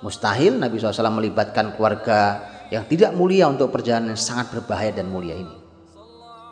Mustahil 0.00 0.56
Nabi 0.58 0.80
SAW 0.80 1.12
melibatkan 1.12 1.76
keluarga 1.76 2.40
yang 2.72 2.88
tidak 2.88 3.12
mulia 3.12 3.52
untuk 3.52 3.68
perjalanan 3.68 4.16
yang 4.16 4.22
sangat 4.24 4.48
berbahaya 4.48 4.96
dan 4.96 5.12
mulia 5.12 5.36
ini. 5.36 5.52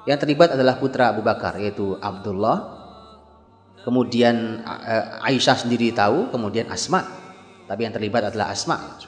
Yang 0.04 0.28
terlibat 0.28 0.52
adalah 0.52 0.76
putra 0.76 1.16
Abu 1.16 1.24
Bakar 1.24 1.56
yaitu 1.56 1.96
Abdullah. 1.96 2.76
Kemudian 3.80 4.60
uh, 4.60 5.24
Aisyah 5.24 5.64
sendiri 5.64 5.96
tahu, 5.96 6.28
kemudian 6.28 6.68
Asma. 6.68 7.08
Tapi 7.64 7.88
yang 7.88 7.96
terlibat 7.96 8.28
adalah 8.28 8.52
Asma. 8.52 9.00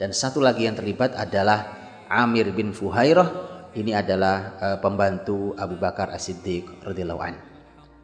Dan 0.00 0.16
satu 0.16 0.40
lagi 0.40 0.64
yang 0.64 0.72
terlibat 0.72 1.12
adalah 1.12 1.76
Amir 2.08 2.48
bin 2.56 2.72
Fuhairah. 2.72 3.52
Ini 3.76 4.00
adalah 4.00 4.56
uh, 4.56 4.78
pembantu 4.80 5.52
Abu 5.60 5.76
Bakar 5.76 6.08
As-Siddiq 6.08 6.80
radhiyallahu. 6.88 7.36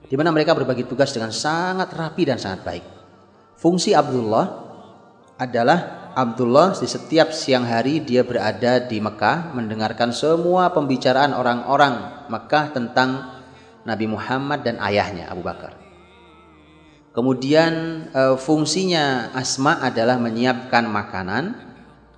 Di 0.04 0.12
mana 0.20 0.28
mereka 0.28 0.52
berbagi 0.52 0.84
tugas 0.84 1.08
dengan 1.16 1.32
sangat 1.32 1.88
rapi 1.96 2.28
dan 2.28 2.36
sangat 2.36 2.60
baik. 2.68 2.84
Fungsi 3.56 3.96
Abdullah 3.96 4.44
adalah 5.40 6.01
Abdullah 6.12 6.76
di 6.76 6.84
setiap 6.84 7.32
siang 7.32 7.64
hari 7.64 8.04
dia 8.04 8.20
berada 8.20 8.84
di 8.84 9.00
Mekah 9.00 9.56
mendengarkan 9.56 10.12
semua 10.12 10.68
pembicaraan 10.68 11.32
orang-orang 11.32 12.28
Mekah 12.28 12.68
tentang 12.76 13.40
Nabi 13.88 14.06
Muhammad 14.12 14.60
dan 14.60 14.76
ayahnya 14.84 15.32
Abu 15.32 15.40
Bakar. 15.40 15.72
Kemudian 17.16 17.72
e, 18.12 18.22
fungsinya 18.36 19.32
Asma 19.32 19.80
adalah 19.80 20.20
menyiapkan 20.20 20.84
makanan 20.84 21.44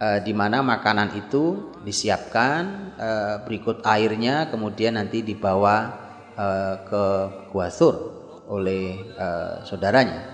e, 0.03 0.07
di 0.27 0.35
mana 0.35 0.63
makanan 0.67 1.15
itu 1.15 1.75
disiapkan 1.87 2.95
e, 2.99 3.11
berikut 3.47 3.87
airnya 3.87 4.51
kemudian 4.51 4.99
nanti 4.99 5.23
dibawa 5.23 6.03
ke 6.91 7.05
Guathur 7.55 7.95
oleh 8.51 9.07
saudaranya. 9.63 10.34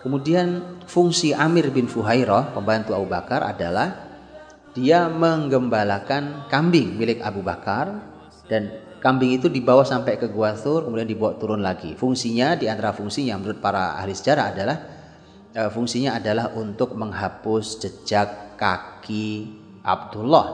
Kemudian 0.00 0.80
fungsi 0.88 1.36
Amir 1.36 1.68
bin 1.68 1.84
Fuhairah, 1.84 2.56
pembantu 2.56 2.96
Abu 2.96 3.04
Bakar 3.04 3.44
adalah 3.44 4.08
dia 4.72 5.12
menggembalakan 5.12 6.48
kambing 6.48 6.96
milik 6.96 7.20
Abu 7.20 7.44
Bakar 7.44 8.00
dan 8.48 8.70
kambing 9.04 9.36
itu 9.36 9.52
dibawa 9.52 9.84
sampai 9.84 10.16
ke 10.16 10.32
Gua 10.32 10.56
Thur 10.56 10.88
kemudian 10.88 11.04
dibawa 11.04 11.36
turun 11.36 11.60
lagi. 11.60 11.92
Fungsinya 12.00 12.56
di 12.56 12.64
antara 12.64 12.96
fungsinya 12.96 13.36
menurut 13.36 13.60
para 13.60 14.00
ahli 14.00 14.16
sejarah 14.16 14.46
adalah 14.56 14.76
e, 15.52 15.62
fungsinya 15.68 16.16
adalah 16.16 16.54
untuk 16.56 16.96
menghapus 16.96 17.84
jejak 17.84 18.56
kaki 18.56 19.52
Abdullah 19.84 20.46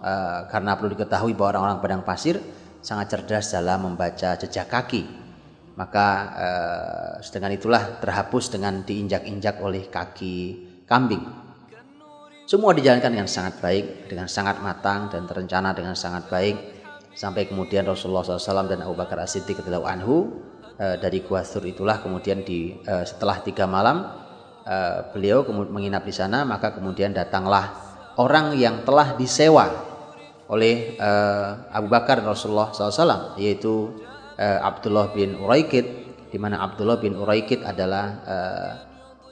e, 0.00 0.12
karena 0.48 0.80
perlu 0.80 0.96
diketahui 0.96 1.36
bahwa 1.36 1.60
orang-orang 1.60 1.78
padang 1.84 2.04
pasir 2.06 2.40
sangat 2.80 3.12
cerdas 3.12 3.52
dalam 3.52 3.84
membaca 3.84 4.32
jejak 4.38 4.70
kaki 4.70 5.23
maka 5.74 6.06
eh, 6.38 7.14
dengan 7.34 7.50
itulah 7.50 7.98
terhapus 7.98 8.54
dengan 8.54 8.86
diinjak-injak 8.86 9.58
oleh 9.58 9.90
kaki 9.90 10.36
kambing. 10.86 11.22
Semua 12.44 12.76
dijalankan 12.76 13.10
dengan 13.10 13.30
sangat 13.30 13.58
baik, 13.58 14.06
dengan 14.06 14.28
sangat 14.28 14.60
matang 14.60 15.08
dan 15.08 15.24
terencana 15.24 15.72
dengan 15.72 15.96
sangat 15.96 16.28
baik 16.28 16.56
sampai 17.14 17.46
kemudian 17.46 17.86
Rasulullah 17.86 18.26
SAW 18.26 18.68
dan 18.68 18.82
Abu 18.82 18.98
Bakar 18.98 19.22
As-Siddiq 19.22 19.62
anhu 19.64 20.44
eh, 20.76 20.98
dari 20.98 21.22
Gua 21.22 21.46
Thur 21.46 21.64
itulah 21.64 22.02
kemudian 22.02 22.42
di 22.42 22.74
eh, 22.74 23.04
setelah 23.06 23.40
tiga 23.40 23.64
malam 23.64 24.04
eh, 24.66 25.08
beliau 25.14 25.46
menginap 25.48 26.04
di 26.04 26.14
sana 26.14 26.42
maka 26.42 26.74
kemudian 26.74 27.14
datanglah 27.14 27.70
orang 28.18 28.58
yang 28.58 28.82
telah 28.82 29.14
disewa 29.14 29.70
oleh 30.50 30.98
eh, 30.98 31.50
Abu 31.72 31.88
Bakar 31.88 32.20
dan 32.20 32.28
Rasulullah 32.28 32.74
SAW 32.74 33.38
yaitu 33.40 33.94
uh, 34.38 34.58
Abdullah 34.62 35.10
bin 35.14 35.38
Uraikid 35.38 35.86
di 36.30 36.38
mana 36.42 36.62
Abdullah 36.66 36.98
bin 36.98 37.14
Uraikid 37.14 37.62
adalah 37.62 38.04
uh, 38.26 38.72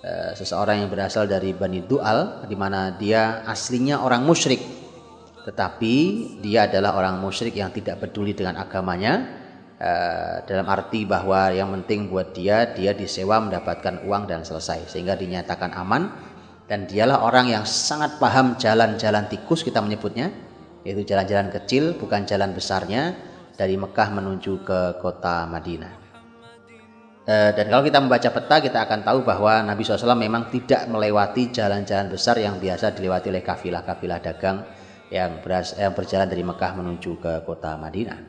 uh, 0.03 0.31
seseorang 0.38 0.87
yang 0.87 0.91
berasal 0.91 1.27
dari 1.27 1.51
Bani 1.51 1.83
Dual 1.83 2.47
di 2.47 2.55
mana 2.55 2.95
dia 2.95 3.43
aslinya 3.43 4.03
orang 4.03 4.23
musyrik. 4.23 4.62
Tetapi 5.43 5.95
dia 6.38 6.71
adalah 6.71 6.95
orang 6.95 7.19
musyrik 7.19 7.59
yang 7.59 7.75
tidak 7.75 7.99
peduli 7.99 8.31
dengan 8.31 8.62
agamanya 8.62 9.27
uh, 9.83 10.47
dalam 10.47 10.71
arti 10.71 11.03
bahwa 11.03 11.51
yang 11.51 11.75
penting 11.83 12.07
buat 12.07 12.31
dia 12.31 12.71
dia 12.71 12.95
disewa 12.95 13.43
mendapatkan 13.43 14.07
uang 14.07 14.31
dan 14.31 14.47
selesai 14.47 14.87
sehingga 14.87 15.19
dinyatakan 15.19 15.75
aman. 15.75 16.31
Dan 16.62 16.87
dialah 16.88 17.27
orang 17.27 17.53
yang 17.53 17.67
sangat 17.69 18.17
paham 18.17 18.57
jalan-jalan 18.57 19.29
tikus 19.29 19.61
kita 19.67 19.83
menyebutnya 19.83 20.33
yaitu 20.87 21.05
jalan-jalan 21.05 21.51
kecil 21.51 21.95
bukan 21.99 22.25
jalan 22.25 22.55
besarnya 22.55 23.12
dari 23.57 23.77
Mekah 23.77 24.09
menuju 24.12 24.65
ke 24.65 24.81
kota 24.99 25.45
Madinah. 25.45 25.95
E, 27.23 27.37
dan 27.55 27.67
kalau 27.71 27.87
kita 27.87 28.03
membaca 28.03 28.29
peta 28.35 28.57
kita 28.59 28.79
akan 28.83 29.07
tahu 29.07 29.23
bahwa 29.23 29.62
Nabi 29.62 29.87
SAW 29.87 30.19
memang 30.19 30.51
tidak 30.51 30.91
melewati 30.91 31.55
jalan-jalan 31.55 32.11
besar 32.11 32.35
yang 32.43 32.59
biasa 32.59 32.91
dilewati 32.99 33.31
oleh 33.31 33.45
kafilah-kafilah 33.47 34.19
dagang 34.19 34.67
yang, 35.12 35.38
beras, 35.38 35.79
yang 35.79 35.95
berjalan 35.95 36.27
dari 36.27 36.43
Mekah 36.43 36.73
menuju 36.83 37.23
ke 37.23 37.33
kota 37.47 37.79
Madinah. 37.79 38.21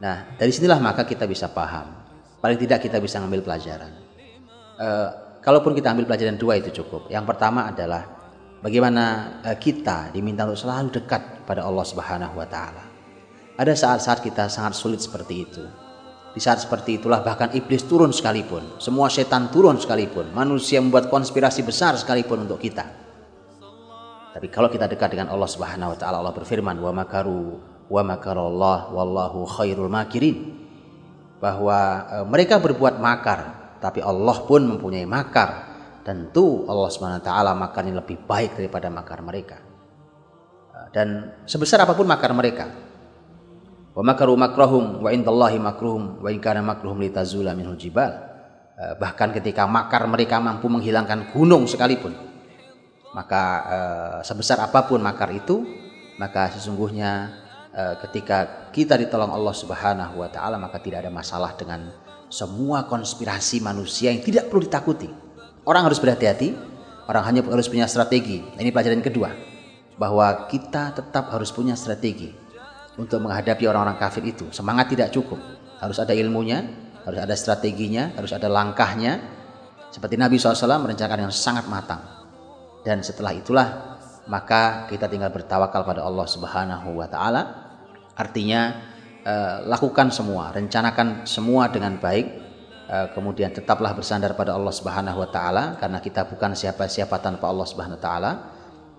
Nah 0.00 0.38
dari 0.38 0.48
sinilah 0.48 0.80
maka 0.80 1.04
kita 1.04 1.28
bisa 1.28 1.52
paham. 1.52 2.06
Paling 2.40 2.56
tidak 2.56 2.88
kita 2.88 3.02
bisa 3.02 3.20
mengambil 3.20 3.52
pelajaran. 3.52 3.92
E, 4.80 4.88
kalaupun 5.44 5.76
kita 5.76 5.92
ambil 5.92 6.08
pelajaran 6.08 6.40
dua 6.40 6.56
itu 6.56 6.72
cukup. 6.72 7.12
Yang 7.12 7.36
pertama 7.36 7.68
adalah 7.68 8.06
bagaimana 8.64 9.04
e, 9.44 9.50
kita 9.60 10.14
diminta 10.14 10.48
untuk 10.48 10.64
selalu 10.64 10.88
dekat 10.88 11.44
pada 11.44 11.68
Allah 11.68 11.84
Subhanahu 11.84 12.38
Wa 12.38 12.48
Taala 12.48 12.85
ada 13.56 13.72
saat-saat 13.72 14.20
kita 14.20 14.52
sangat 14.52 14.76
sulit 14.76 15.00
seperti 15.00 15.34
itu. 15.48 15.64
Di 16.36 16.40
saat 16.44 16.60
seperti 16.60 17.00
itulah 17.00 17.24
bahkan 17.24 17.48
iblis 17.56 17.88
turun 17.88 18.12
sekalipun, 18.12 18.76
semua 18.76 19.08
setan 19.08 19.48
turun 19.48 19.80
sekalipun, 19.80 20.28
manusia 20.36 20.76
membuat 20.84 21.08
konspirasi 21.08 21.64
besar 21.64 21.96
sekalipun 21.96 22.44
untuk 22.44 22.60
kita. 22.60 22.84
Tapi 24.36 24.52
kalau 24.52 24.68
kita 24.68 24.84
dekat 24.84 25.16
dengan 25.16 25.32
Allah 25.32 25.48
Subhanahu 25.48 25.96
wa 25.96 25.98
taala, 25.98 26.20
Allah 26.20 26.36
berfirman, 26.36 26.76
"Wa 26.76 26.92
makaru 26.92 27.56
wa 27.88 28.02
makarallah 28.04 28.92
wallahu 28.92 29.48
khairul 29.48 29.88
makirin." 29.88 30.68
Bahwa 31.40 32.04
e, 32.04 32.16
mereka 32.28 32.60
berbuat 32.60 33.00
makar, 33.00 33.72
tapi 33.80 34.04
Allah 34.04 34.36
pun 34.44 34.76
mempunyai 34.76 35.08
makar. 35.08 35.72
Tentu 36.04 36.68
Allah 36.68 36.92
Subhanahu 36.92 37.24
wa 37.24 37.24
taala 37.24 37.56
makarnya 37.56 37.96
lebih 37.96 38.28
baik 38.28 38.60
daripada 38.60 38.92
makar 38.92 39.24
mereka. 39.24 39.56
E, 40.68 40.78
dan 40.92 41.40
sebesar 41.48 41.80
apa 41.80 41.96
pun 41.96 42.04
makar 42.04 42.36
mereka, 42.36 42.68
Wa 43.96 44.04
makaru 44.04 44.36
makrahum 44.36 45.00
wa 45.00 45.08
indallahi 45.08 45.56
makruhum 45.56 46.20
wa 46.20 46.28
in 46.28 46.36
kana 46.36 46.60
makruhum 46.60 47.00
litazula 47.00 47.56
minhul 47.56 47.80
jibal. 47.80 48.12
Eh, 48.76 48.92
bahkan 49.00 49.32
ketika 49.32 49.64
makar 49.64 50.04
mereka 50.04 50.36
mampu 50.36 50.68
menghilangkan 50.68 51.32
gunung 51.32 51.64
sekalipun. 51.64 52.12
Maka 53.16 53.42
eh, 53.64 54.18
sebesar 54.20 54.60
apa 54.60 54.84
pun 54.84 55.00
makar 55.00 55.32
itu, 55.32 55.64
maka 56.20 56.52
sesungguhnya 56.52 57.40
eh, 57.72 57.94
ketika 58.04 58.68
kita 58.68 59.00
ditolong 59.00 59.32
Allah 59.32 59.56
Subhanahu 59.56 60.20
wa 60.20 60.28
taala 60.28 60.60
maka 60.60 60.76
tidak 60.76 61.00
ada 61.00 61.08
masalah 61.08 61.56
dengan 61.56 61.88
semua 62.28 62.84
konspirasi 62.84 63.64
manusia 63.64 64.12
yang 64.12 64.20
tidak 64.20 64.52
perlu 64.52 64.68
ditakuti. 64.68 65.08
Orang 65.64 65.88
harus 65.88 65.96
berhati-hati, 65.96 66.52
orang 67.08 67.24
hanya 67.32 67.40
harus 67.48 67.64
punya 67.64 67.88
strategi. 67.88 68.44
Ini 68.44 68.68
pelajaran 68.76 69.00
kedua, 69.00 69.32
bahwa 69.96 70.44
kita 70.52 70.92
tetap 70.92 71.32
harus 71.32 71.48
punya 71.48 71.72
strategi 71.72 72.44
untuk 72.96 73.20
menghadapi 73.24 73.64
orang-orang 73.68 74.00
kafir 74.00 74.24
itu. 74.24 74.48
Semangat 74.52 74.92
tidak 74.92 75.12
cukup, 75.12 75.38
harus 75.80 76.00
ada 76.00 76.16
ilmunya, 76.16 76.64
harus 77.04 77.20
ada 77.20 77.34
strateginya, 77.36 78.12
harus 78.16 78.32
ada 78.32 78.48
langkahnya. 78.48 79.20
Seperti 79.92 80.18
Nabi 80.18 80.36
SAW 80.36 80.82
merencanakan 80.82 81.28
yang 81.28 81.34
sangat 81.34 81.68
matang. 81.68 82.02
Dan 82.84 83.00
setelah 83.04 83.32
itulah 83.32 83.68
maka 84.26 84.90
kita 84.90 85.06
tinggal 85.06 85.30
bertawakal 85.30 85.86
pada 85.86 86.02
Allah 86.02 86.26
Subhanahu 86.26 86.98
wa 86.98 87.06
taala. 87.06 87.42
Artinya 88.16 88.60
eh, 89.22 89.56
lakukan 89.68 90.10
semua, 90.10 90.50
rencanakan 90.50 91.28
semua 91.28 91.70
dengan 91.70 92.00
baik. 92.00 92.26
Eh, 92.86 93.06
kemudian 93.14 93.50
tetaplah 93.50 93.94
bersandar 93.94 94.34
pada 94.38 94.54
Allah 94.54 94.70
Subhanahu 94.70 95.18
wa 95.18 95.30
taala 95.30 95.74
karena 95.78 95.98
kita 95.98 96.26
bukan 96.26 96.54
siapa-siapa 96.54 97.18
tanpa 97.18 97.50
Allah 97.50 97.66
Subhanahu 97.66 97.98
wa 97.98 98.02
taala 98.02 98.32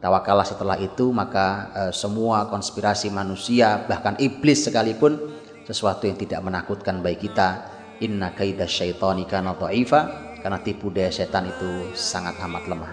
Tawakallah 0.03 0.43
setelah 0.43 0.75
itu 0.83 1.15
maka 1.15 1.71
e, 1.71 1.83
semua 1.95 2.51
konspirasi 2.51 3.07
manusia 3.15 3.87
bahkan 3.87 4.19
iblis 4.19 4.67
sekalipun 4.67 5.15
sesuatu 5.63 6.11
yang 6.11 6.19
tidak 6.19 6.43
menakutkan 6.43 6.99
baik 6.99 7.23
kita. 7.31 7.71
Inna 8.03 8.35
kaida 8.35 8.67
syaitani 8.67 9.31
kana 9.31 9.55
dha'ifa 9.55 10.01
karena 10.43 10.59
tipu 10.59 10.91
daya 10.91 11.15
setan 11.15 11.47
itu 11.47 11.95
sangat 11.95 12.35
amat 12.43 12.67
lemah. 12.67 12.93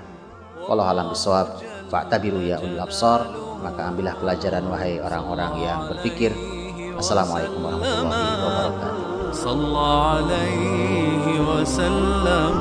Kalau 0.70 0.86
alam 0.86 1.10
bisawab 1.10 1.58
fa'tabiru 1.90 2.46
ya 2.46 2.62
ulil 2.62 2.78
absar 2.78 3.26
maka 3.58 3.90
ambillah 3.90 4.14
pelajaran 4.22 4.70
wahai 4.70 5.02
orang-orang 5.02 5.66
yang 5.66 5.90
berpikir. 5.90 6.30
Assalamualaikum 6.94 7.58
warahmatullahi 7.58 8.38
wabarakatuh. 8.38 9.10
صلى 9.30 9.78
عليه 9.78 11.26
وسلم 11.50 12.54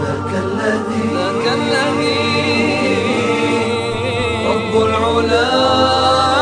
ذاك 0.00 0.32
الذي 0.44 1.02
ذاك 1.14 1.46
الذي 1.48 2.16
رب 2.20 2.23
العلا. 4.83 6.34